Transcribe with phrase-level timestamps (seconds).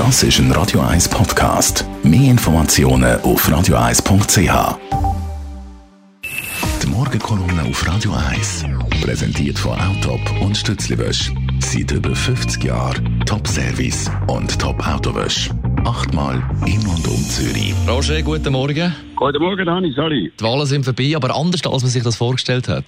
[0.00, 1.84] Das ist ein Radio 1 Podcast.
[2.02, 4.78] Mehr Informationen auf radio1.ch.
[6.82, 8.64] Die Morgenkolumne auf Radio 1
[9.02, 11.30] präsentiert von Autop und Stützliwösch.
[11.58, 15.50] Seit über 50 Jahren Top-Service und Top-Autowösch.
[15.84, 17.74] Achtmal in und um Zürich.
[17.86, 18.96] Roger, guten Morgen.
[19.14, 20.32] Guten Morgen, Dani, sorry.
[20.40, 22.86] Die Wahlen sind vorbei, aber anders, als man sich das vorgestellt hat.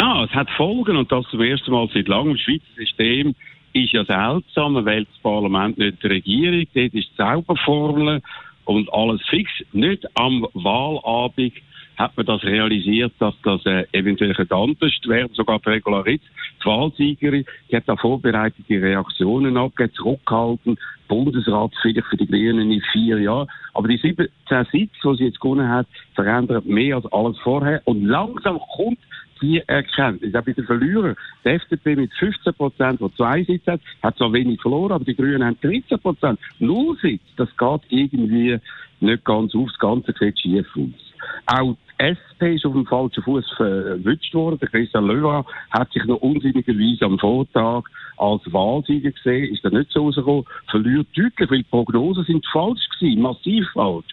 [0.00, 2.30] Ja, es hat Folgen und das zum ersten Mal seit langem.
[2.30, 3.34] im Schweizer System
[3.74, 8.22] ist ja seltsam, wählt das Parlament nicht die Regierung, dort ist die Zauberformel
[8.64, 9.50] und alles fix.
[9.72, 11.54] Nicht am Wahlabend
[11.96, 16.22] hat man das realisiert, dass das äh, eventuell anders wäre, sogar die Regularitz,
[16.62, 22.82] die Wahlsiegerin, die hat da vorbereitete Reaktionen abgegeben, zurückgehalten, Bundesrat vielleicht für die Grünen in
[22.92, 23.48] vier Jahren.
[23.74, 24.28] Aber die 17
[24.72, 27.82] Sitze, die sie jetzt gewonnen hat, verändern mehr als alles vorher.
[27.84, 28.98] Und langsam kommt
[29.40, 31.16] die Erkenntnis, auch bei den Verlierern.
[31.44, 35.16] Die FDP mit 15 Prozent, die zwei Sitze hat, hat zwar wenig verloren, aber die
[35.16, 36.38] Grünen haben 13 Prozent.
[36.58, 37.22] Null Sitz.
[37.36, 38.58] Das geht irgendwie
[39.00, 39.68] nicht ganz auf.
[39.68, 41.14] Das Ganze sieht schief aus.
[41.46, 44.58] Auch die SP ist auf dem falschen Fuß verwünscht worden.
[44.58, 47.84] Der Christian Löwa hat sich noch unsinnigerweise am Vortag
[48.16, 52.88] als Wahlsieger gesehen, ist da nicht so rausgekommen, verliert deutlich, weil die Prognosen sind falsch
[52.98, 54.06] gewesen, massiv falsch.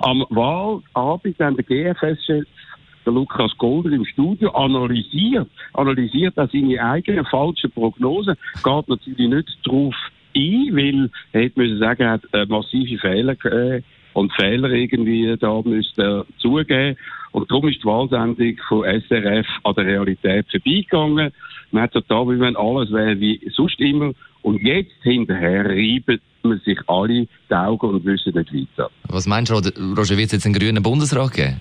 [0.00, 2.46] Am Wahlabend haben der GFS
[3.08, 9.58] der Lukas Golder im Studio analysiert, analysiert auch seine eigenen falschen Prognosen, geht natürlich nicht
[9.64, 9.94] darauf
[10.36, 15.62] ein, weil er hätte sagen, er hat äh, massive Fehler äh, und Fehler irgendwie da
[15.64, 16.96] müsste er zugeben.
[17.32, 21.32] Und darum ist die Wahlsendung von SRF an der Realität vorbeigegangen.
[21.70, 24.12] Man hat so da, wie wenn alles wäre wie sonst immer.
[24.42, 28.90] Und jetzt hinterher reiben man sich alle die Augen und wissen nicht weiter.
[29.08, 31.60] Was meinst du, Roger, wird es jetzt einen grünen Bundesrat geben?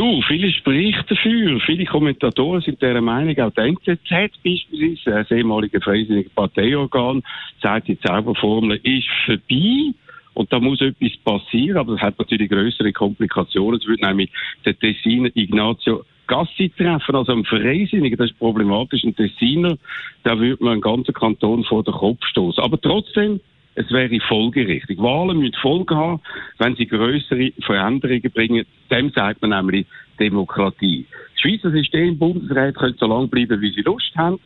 [0.00, 1.60] Du, viele sprechen dafür.
[1.60, 7.22] Viele Kommentatoren sind der Meinung, auch die NZZ beispielsweise, das ehemalige freisinniges Parteiorgan,
[7.60, 9.92] sagt, die Zauberformel ist vorbei.
[10.32, 13.78] Und da muss etwas passieren, aber das hat natürlich größere Komplikationen.
[13.78, 14.30] Es würde nämlich
[14.64, 19.04] den Tessiner Ignazio Gassi treffen, also ein Freisinniger, das ist problematisch.
[19.04, 19.76] Ein Tessiner,
[20.22, 22.64] da würde man einen ganzen Kanton vor den Kopf stoßen.
[22.64, 23.38] Aber trotzdem,
[23.80, 24.98] es wäre folgerichtig.
[24.98, 26.20] Wahlen müssen Folgen haben,
[26.58, 28.66] wenn sie größere Veränderungen bringen.
[28.90, 29.86] Dem sagt man nämlich
[30.18, 31.06] Demokratie.
[31.10, 34.38] Das Schweizer System, Bundesrat, könnte so lange bleiben, wie sie Lust haben.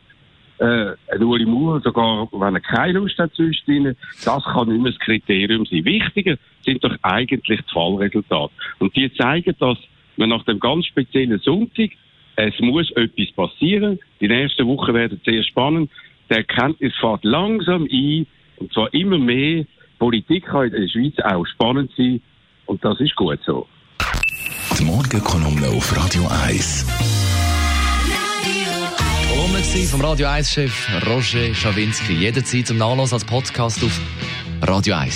[0.57, 4.99] Äh, Uli Maurer, sogar wenn er keine Lust hat zwischendrin, das kann nicht mehr das
[5.01, 5.83] Kriterium sein.
[5.83, 8.53] Wichtiger sind doch eigentlich die Fallresultate.
[8.79, 9.77] Und die zeigen, dass
[10.15, 11.89] man nach dem ganz speziellen Sonntag,
[12.37, 13.99] es muss etwas passieren.
[14.21, 15.91] Die nächsten Wochen werden sehr spannend.
[16.29, 18.25] Die Erkenntnis fährt langsam ein,
[18.57, 19.65] und zwar immer mehr.
[19.99, 22.21] Politik kann in der Schweiz auch spannend sein.
[22.65, 23.67] Und das ist gut so.
[24.77, 26.85] Die Morgenkolumne auf Radio 1.
[29.29, 32.13] Kolumne vom Radio 1-Chef Roger Schawinski.
[32.13, 33.99] Jederzeit zum Nachlass als Podcast auf
[34.61, 35.15] Radio 1.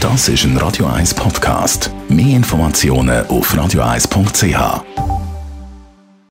[0.00, 1.90] Das ist ein Radio 1 Podcast.
[2.08, 5.05] Mehr Informationen auf radio1.ch.